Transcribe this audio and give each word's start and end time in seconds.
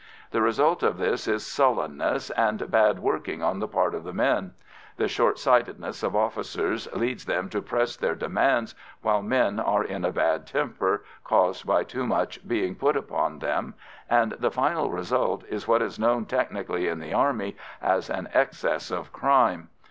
The 0.31 0.41
result 0.41 0.81
of 0.81 0.97
this 0.97 1.27
is 1.27 1.45
sullenness 1.45 2.31
and 2.31 2.71
bad 2.71 2.97
working 2.97 3.43
on 3.43 3.59
the 3.59 3.67
part 3.67 3.93
of 3.93 4.03
the 4.03 4.13
men; 4.15 4.55
the 4.97 5.07
short 5.07 5.37
sightedness 5.37 6.01
of 6.01 6.15
officers 6.15 6.91
leads 6.91 7.25
them 7.25 7.49
to 7.49 7.61
press 7.61 7.95
their 7.95 8.15
demands 8.15 8.73
while 9.03 9.21
men 9.21 9.59
are 9.59 9.83
in 9.83 10.01
the 10.01 10.11
bad 10.11 10.47
temper 10.47 11.03
caused 11.23 11.67
by 11.67 11.83
too 11.83 12.07
much 12.07 12.39
being 12.47 12.73
put 12.73 12.97
upon 12.97 13.37
them, 13.37 13.75
and 14.09 14.31
the 14.39 14.49
final 14.49 14.89
result 14.89 15.43
is 15.49 15.67
what 15.67 15.83
is 15.83 15.99
known 15.99 16.25
technically 16.25 16.87
in 16.87 16.97
the 16.97 17.13
Army 17.13 17.55
as 17.79 18.09
an 18.09 18.27
excess 18.33 18.89
of 18.89 19.13
"crime." 19.13 19.69